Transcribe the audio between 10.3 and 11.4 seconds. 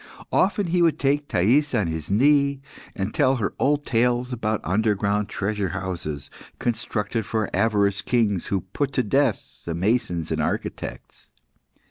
and architects.